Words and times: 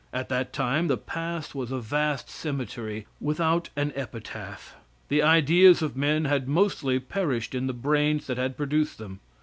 At 0.11 0.29
that 0.29 0.51
time 0.51 0.87
the 0.87 0.97
past 0.97 1.53
was 1.53 1.71
a 1.71 1.79
vast 1.79 2.27
cemetery, 2.27 3.05
without 3.19 3.69
an 3.75 3.93
epitaph. 3.95 4.73
The 5.09 5.21
ideas 5.21 5.83
of 5.83 5.95
men 5.95 6.25
had 6.25 6.47
mostly 6.47 6.97
perished 6.99 7.53
in 7.53 7.67
the 7.67 7.73
brains 7.73 8.25
that 8.25 8.39
had 8.39 8.57
produced 8.57 8.97
them. 8.97 9.19